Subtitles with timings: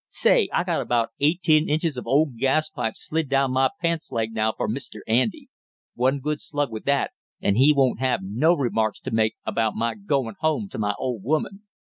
[0.07, 4.33] Say, I got about eighteen inches of old gas pipe slid down my pants leg
[4.33, 5.01] now for Mr.
[5.05, 5.47] Andy;
[5.93, 9.93] one good slug with that, and he won't have no remarks to make about my
[9.93, 11.65] goin' home to my old woman!"